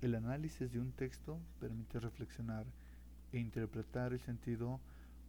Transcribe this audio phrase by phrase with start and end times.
[0.00, 2.64] El análisis de un texto permite reflexionar
[3.32, 4.80] e interpretar el sentido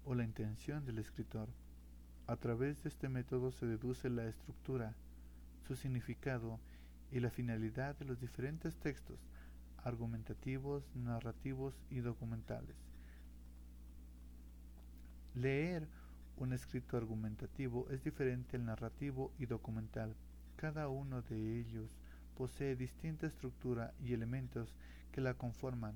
[0.05, 1.50] o la intención del escritor.
[2.28, 4.96] A través de este método se deduce la estructura,
[5.68, 6.58] su significado
[7.12, 9.20] y la finalidad de los diferentes textos
[9.84, 12.76] argumentativos, narrativos y documentales.
[15.36, 15.86] Leer
[16.38, 20.16] un escrito argumentativo es diferente al narrativo y documental.
[20.56, 21.90] Cada uno de ellos
[22.42, 24.73] posee distinta estructura y elementos
[25.12, 25.94] que la conforman.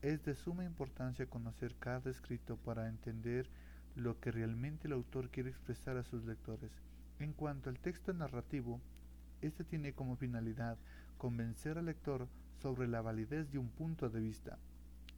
[0.00, 3.46] Es de suma importancia conocer cada escrito para entender
[3.94, 6.70] lo que realmente el autor quiere expresar a sus lectores.
[7.18, 8.80] En cuanto al texto narrativo,
[9.42, 10.78] este tiene como finalidad
[11.18, 12.26] convencer al lector
[12.62, 14.56] sobre la validez de un punto de vista,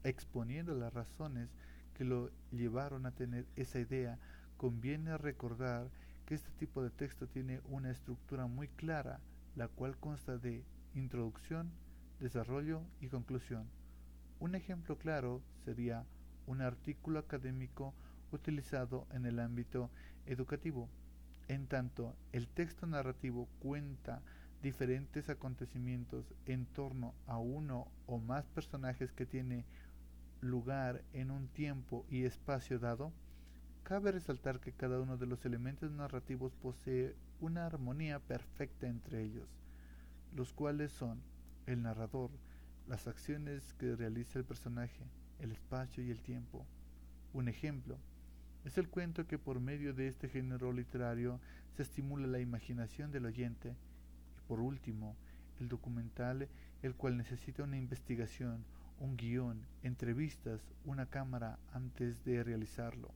[0.03, 1.51] exponiendo las razones
[1.95, 4.19] que lo llevaron a tener esa idea.
[4.57, 5.89] Conviene recordar
[6.27, 9.21] que este tipo de texto tiene una estructura muy clara,
[9.59, 11.73] la cual consta de introducción,
[12.21, 13.69] desarrollo y conclusión.
[14.39, 16.07] Un ejemplo claro sería
[16.47, 17.93] un artículo académico
[18.31, 19.91] utilizado en el ámbito
[20.27, 20.89] educativo.
[21.49, 24.23] En tanto, el texto narrativo cuenta
[24.63, 29.65] diferentes acontecimientos en torno a uno o más personajes que tiene
[30.41, 33.13] lugar en un tiempo y espacio dado,
[33.89, 39.49] cabe resaltar que cada uno de los elementos narrativos posee una armonía perfecta entre ellos,
[40.37, 41.23] los cuales son
[41.65, 42.29] el narrador,
[42.87, 45.07] las acciones que realiza el personaje,
[45.41, 46.67] el espacio y el tiempo.
[47.33, 47.97] Un ejemplo
[48.67, 51.41] es el cuento que por medio de este género literario
[51.75, 55.17] se estimula la imaginación del oyente y por último
[55.61, 56.47] el documental
[56.83, 58.67] el cual necesita una investigación,
[59.01, 63.15] un guion, entrevistas, una cámara antes de realizarlo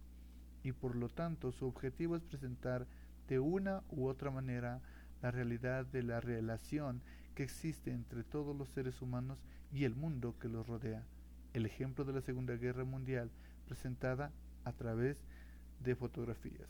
[0.63, 2.87] y por lo tanto su objetivo es presentar
[3.29, 4.81] de una u otra manera
[5.23, 7.01] la realidad de la relación
[7.35, 9.39] que existe entre todos los seres humanos
[9.73, 11.03] y el mundo que los rodea.
[11.55, 13.31] El ejemplo de la Segunda Guerra Mundial
[13.67, 14.33] presentada
[14.65, 15.17] a través
[15.81, 16.61] de fotografías.